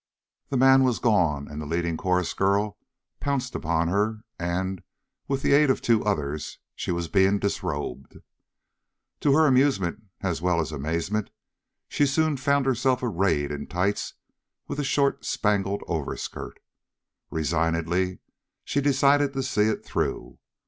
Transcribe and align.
The 0.49 0.57
man 0.57 0.83
was 0.83 0.97
gone 0.97 1.47
and 1.47 1.61
the 1.61 1.67
leading 1.67 1.95
chorus 1.95 2.33
girl 2.33 2.79
pounced 3.19 3.53
upon 3.53 3.87
her 3.89 4.23
and, 4.39 4.81
with 5.27 5.43
the 5.43 5.51
aid 5.53 5.69
of 5.69 5.79
two 5.79 6.03
others, 6.03 6.57
she 6.73 6.89
was 6.89 7.07
being 7.07 7.37
disrobed. 7.37 8.17
To 9.19 9.33
her 9.35 9.45
amusement 9.45 10.01
as 10.21 10.41
well 10.41 10.59
as 10.59 10.71
amazement, 10.71 11.29
she 11.87 12.07
soon 12.07 12.35
found 12.37 12.65
herself 12.65 13.03
arrayed 13.03 13.51
in 13.51 13.67
tights 13.67 14.15
with 14.67 14.79
a 14.79 14.83
short 14.83 15.23
spangled 15.23 15.83
overskirt. 15.87 16.59
Resignedly 17.29 18.21
she 18.63 18.81
decided 18.81 19.33
to 19.33 19.43
see 19.43 19.65
it 19.69 19.85
through. 19.85 20.39